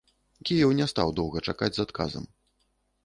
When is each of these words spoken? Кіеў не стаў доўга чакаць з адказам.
Кіеў 0.49 0.71
не 0.79 0.87
стаў 0.93 1.13
доўга 1.21 1.39
чакаць 1.53 1.73
з 1.77 1.85
адказам. 1.89 2.25